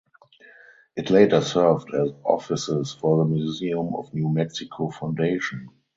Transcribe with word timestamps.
It 0.95 1.11
later 1.11 1.41
served 1.41 1.93
as 1.93 2.09
offices 2.25 2.91
for 2.91 3.19
the 3.19 3.25
Museum 3.29 3.93
of 3.95 4.11
New 4.15 4.29
Mexico 4.29 4.89
Foundation. 4.89 5.69